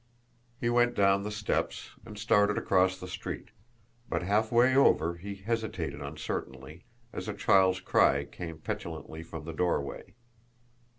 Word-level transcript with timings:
He 0.59 0.67
went 0.67 0.95
down 0.95 1.21
the 1.21 1.29
steps, 1.29 1.91
and 2.07 2.17
started 2.17 2.57
across 2.57 2.97
the 2.97 3.07
street; 3.07 3.49
but 4.09 4.23
halfway 4.23 4.75
over, 4.75 5.17
he 5.17 5.35
hesitated 5.35 6.01
uncertainly, 6.01 6.85
as 7.13 7.27
a 7.27 7.35
child's 7.35 7.81
cry 7.81 8.25
came 8.25 8.57
petulantly 8.57 9.21
from 9.21 9.45
the 9.45 9.53
doorway. 9.53 10.15